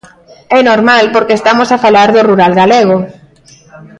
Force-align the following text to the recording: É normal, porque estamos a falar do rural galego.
É 0.57 0.59
normal, 0.69 1.03
porque 1.15 1.37
estamos 1.39 1.69
a 1.71 1.81
falar 1.85 2.09
do 2.11 2.21
rural 2.29 2.53
galego. 2.61 2.97